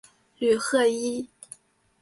[0.39, 1.29] 吕赫伊。